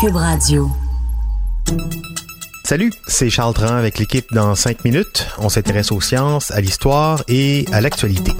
[0.00, 0.70] Cube Radio.
[2.64, 5.26] Salut, c'est Charles Tran avec l'équipe dans 5 minutes.
[5.38, 8.30] On s'intéresse aux sciences, à l'histoire et à l'actualité.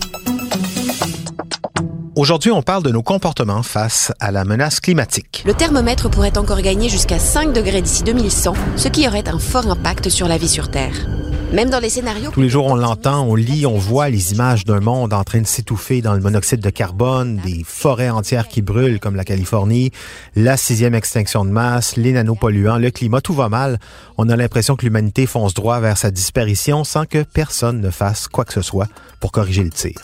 [2.14, 5.42] Aujourd'hui, on parle de nos comportements face à la menace climatique.
[5.46, 9.68] Le thermomètre pourrait encore gagner jusqu'à 5 degrés d'ici 2100, ce qui aurait un fort
[9.68, 10.94] impact sur la vie sur Terre.
[11.52, 12.30] Même dans les scénarios...
[12.30, 15.40] Tous les jours, on l'entend, on lit, on voit les images d'un monde en train
[15.40, 19.90] de s'étouffer dans le monoxyde de carbone, des forêts entières qui brûlent comme la Californie,
[20.36, 23.78] la sixième extinction de masse, les nanopolluants, le climat, tout va mal.
[24.18, 28.28] On a l'impression que l'humanité fonce droit vers sa disparition sans que personne ne fasse
[28.28, 29.98] quoi que ce soit pour corriger le tir.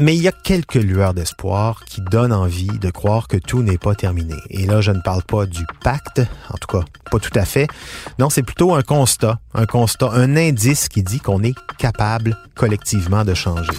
[0.00, 3.78] Mais il y a quelques lueurs d'espoir qui donnent envie de croire que tout n'est
[3.78, 4.36] pas terminé.
[4.48, 7.66] Et là, je ne parle pas du pacte, en tout cas, pas tout à fait.
[8.20, 13.24] Non, c'est plutôt un constat, un constat, un indice qui dit qu'on est capable collectivement
[13.24, 13.72] de changer.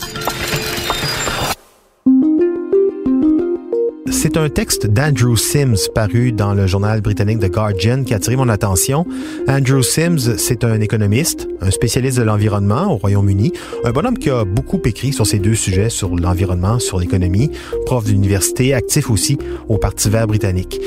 [4.22, 8.36] C'est un texte d'Andrew Sims paru dans le journal britannique The Guardian qui a attiré
[8.36, 9.06] mon attention.
[9.48, 13.54] Andrew Sims, c'est un économiste, un spécialiste de l'environnement au Royaume-Uni,
[13.86, 17.50] un bonhomme qui a beaucoup écrit sur ces deux sujets, sur l'environnement, sur l'économie,
[17.86, 19.38] prof d'université, actif aussi
[19.70, 20.82] au Parti vert britannique.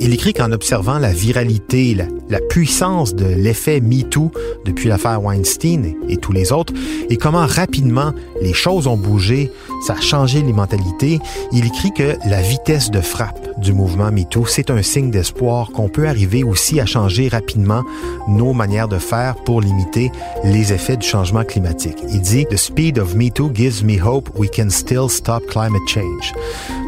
[0.00, 1.96] Il écrit qu'en observant la viralité,
[2.28, 4.32] la, puissance de l'effet MeToo
[4.64, 6.72] depuis l'affaire Weinstein et tous les autres,
[7.08, 8.12] et comment rapidement
[8.42, 9.50] les choses ont bougé,
[9.86, 11.20] ça a changé les mentalités,
[11.52, 15.88] il écrit que la vitesse de frappe du mouvement MeToo, c'est un signe d'espoir qu'on
[15.88, 17.82] peut arriver aussi à changer rapidement
[18.28, 20.10] nos manières de faire pour limiter
[20.44, 21.98] les effets du changement climatique.
[22.10, 26.34] Il dit The speed of MeToo gives me hope we can still stop climate change.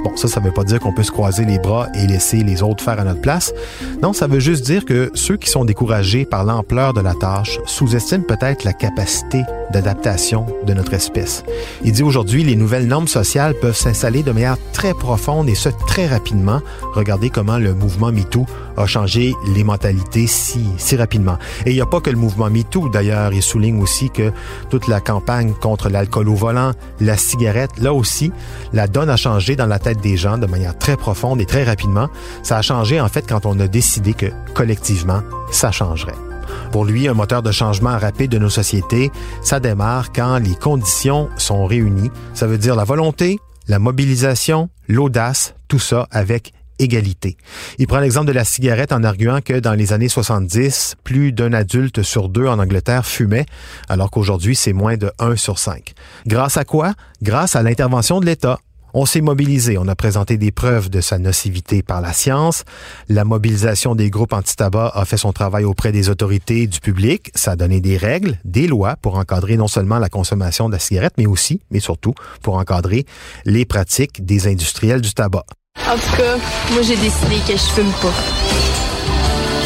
[0.05, 2.63] Bon, ça, ça veut pas dire qu'on peut se croiser les bras et laisser les
[2.63, 3.55] autres faire à notre place.
[4.03, 7.59] Non, ça veut juste dire que ceux qui sont découragés par l'ampleur de la tâche
[7.65, 11.45] sous-estiment peut-être la capacité d'adaptation de notre espèce.
[11.83, 15.69] Il dit aujourd'hui, les nouvelles normes sociales peuvent s'installer de manière très profonde et ce
[15.87, 16.61] très rapidement.
[16.95, 21.39] Regardez comment le mouvement MeToo a changé les mentalités si, si rapidement.
[21.67, 23.33] Et il n'y a pas que le mouvement MeToo, d'ailleurs.
[23.33, 24.33] Il souligne aussi que
[24.71, 28.33] toute la campagne contre l'alcool au volant, la cigarette, là aussi,
[28.73, 31.65] la donne a changé dans la tête des gens de manière très profonde et très
[31.65, 32.09] rapidement.
[32.43, 36.34] Ça a changé en fait quand on a décidé que collectivement, ça changerait.
[36.73, 39.11] Pour lui, un moteur de changement rapide de nos sociétés,
[39.43, 42.11] ça démarre quand les conditions sont réunies.
[42.35, 43.39] Ça veut dire la volonté,
[43.69, 47.37] la mobilisation, l'audace, tout ça avec égalité.
[47.79, 51.53] Il prend l'exemple de la cigarette en arguant que dans les années 70, plus d'un
[51.53, 53.47] adulte sur deux en Angleterre fumait,
[53.89, 55.95] alors qu'aujourd'hui, c'est moins de 1 sur 5.
[56.27, 56.95] Grâce à quoi?
[57.23, 58.59] Grâce à l'intervention de l'État.
[58.97, 62.63] On s'est mobilisé, on a présenté des preuves de sa nocivité par la science.
[63.09, 67.33] La mobilisation des groupes anti-tabac a fait son travail auprès des autorités et du public.
[67.35, 70.79] Ça a donné des règles, des lois pour encadrer non seulement la consommation de la
[70.79, 73.05] cigarette, mais aussi, mais surtout, pour encadrer
[73.45, 75.45] les pratiques des industriels du tabac.
[75.89, 76.37] En tout cas,
[76.71, 78.15] moi j'ai décidé que je fume pas.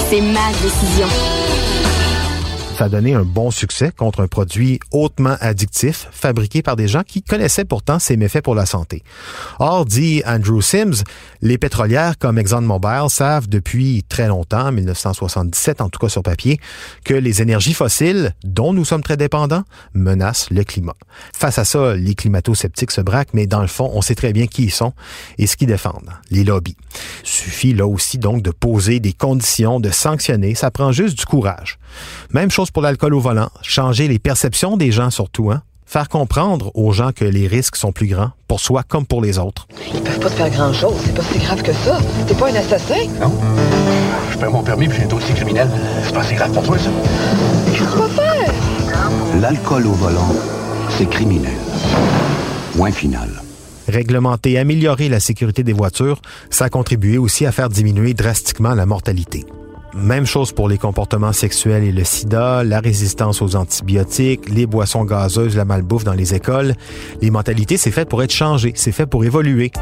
[0.09, 1.38] C'est ma décision.
[2.79, 7.03] Ça a donné un bon succès contre un produit hautement addictif, fabriqué par des gens
[7.03, 9.03] qui connaissaient pourtant ses méfaits pour la santé.
[9.59, 11.03] Or, dit Andrew Sims,
[11.43, 16.61] les pétrolières comme ExxonMobil savent depuis très longtemps, 1977 en tout cas sur papier,
[17.05, 20.95] que les énergies fossiles, dont nous sommes très dépendants, menacent le climat.
[21.37, 24.47] Face à ça, les climato-sceptiques se braquent, mais dans le fond, on sait très bien
[24.47, 24.93] qui ils sont
[25.37, 26.77] et ce qu'ils défendent, les lobbies.
[27.29, 31.79] Suffit là aussi donc de poser des conditions, de sanctionner, ça prend juste du courage.
[32.33, 35.63] Même chose pour l'alcool au volant, changer les perceptions des gens surtout, hein?
[35.85, 39.39] Faire comprendre aux gens que les risques sont plus grands, pour soi comme pour les
[39.39, 39.69] autres.
[39.93, 41.99] Ils peuvent pas te faire grand-chose, c'est pas si grave que ça.
[42.27, 43.07] T'es pas un assassin.
[43.21, 43.33] Non.
[44.33, 45.69] Je perds mon permis puis j'ai un dossier criminel.
[46.05, 46.91] C'est pas si grave pour toi, ça.
[47.67, 48.55] Qu'est-ce que tu vas faire?
[49.41, 50.35] L'alcool au volant,
[50.97, 51.53] c'est criminel.
[52.75, 53.38] Point final.
[53.89, 58.85] Réglementer, améliorer la sécurité des voitures, ça a contribué aussi à faire diminuer drastiquement la
[58.85, 59.47] mortalité.
[59.95, 65.05] Même chose pour les comportements sexuels et le sida, la résistance aux antibiotiques, les boissons
[65.05, 66.75] gazeuses, la malbouffe dans les écoles.
[67.23, 69.73] Les mentalités, c'est fait pour être changé, c'est fait pour évoluer.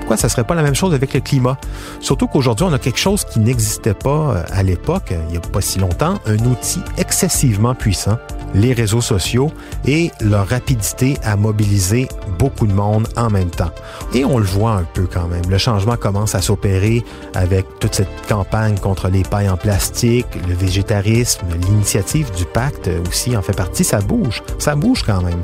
[0.00, 1.56] Pourquoi ça serait pas la même chose avec le climat?
[2.00, 5.60] Surtout qu'aujourd'hui, on a quelque chose qui n'existait pas à l'époque, il n'y a pas
[5.60, 6.80] si longtemps, un outil
[7.22, 8.16] excessivement puissant,
[8.54, 9.52] les réseaux sociaux
[9.86, 12.08] et leur rapidité à mobiliser
[12.38, 13.70] beaucoup de monde en même temps.
[14.14, 15.42] Et on le voit un peu quand même.
[15.50, 20.54] Le changement commence à s'opérer avec toute cette campagne contre les pailles en plastique, le
[20.54, 23.84] végétarisme, l'initiative du pacte aussi en fait partie.
[23.84, 25.42] Ça bouge, ça bouge quand même.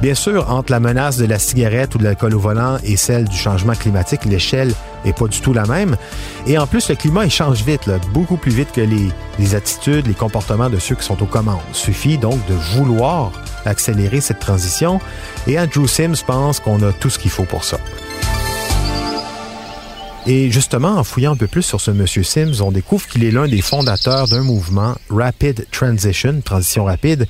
[0.00, 3.28] Bien sûr, entre la menace de la cigarette ou de l'alcool au volant et celle
[3.28, 5.96] du changement climatique, l'échelle est pas du tout la même.
[6.46, 10.14] Et en plus, le climat, il change vite, beaucoup plus vite que les, attitudes, les
[10.14, 11.60] comportements de ceux qui sont aux commandes.
[11.72, 13.32] Suffit donc de vouloir
[13.64, 15.00] accélérer cette transition.
[15.46, 17.78] Et Andrew Sims pense qu'on a tout ce qu'il faut pour ça.
[20.26, 23.32] Et justement, en fouillant un peu plus sur ce monsieur Sims, on découvre qu'il est
[23.32, 27.26] l'un des fondateurs d'un mouvement Rapid Transition, transition rapide,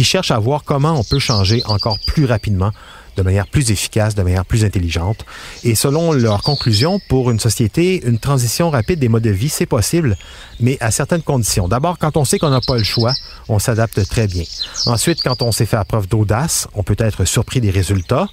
[0.00, 2.70] qui cherche à voir comment on peut changer encore plus rapidement
[3.18, 5.26] de manière plus efficace, de manière plus intelligente.
[5.62, 9.66] Et selon leur conclusion, pour une société, une transition rapide des modes de vie, c'est
[9.66, 10.16] possible,
[10.58, 11.68] mais à certaines conditions.
[11.68, 13.12] D'abord, quand on sait qu'on n'a pas le choix,
[13.50, 14.44] on s'adapte très bien.
[14.86, 18.26] Ensuite, quand on sait faire preuve d'audace, on peut être surpris des résultats.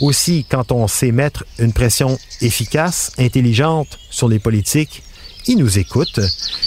[0.00, 5.04] Aussi, quand on sait mettre une pression efficace, intelligente sur les politiques,
[5.46, 6.20] ils nous écoutent.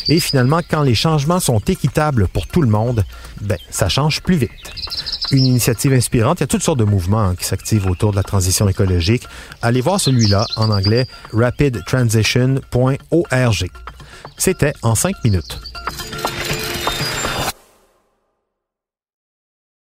[0.08, 3.04] Et finalement, quand les changements sont équitables pour tout le monde,
[3.42, 4.52] ben, ça change plus vite
[5.32, 6.40] une initiative inspirante.
[6.40, 9.28] Il y a toutes sortes de mouvements qui s'activent autour de la transition écologique.
[9.62, 13.70] Allez voir celui-là en anglais rapidtransition.org.
[14.38, 15.67] C'était en cinq minutes.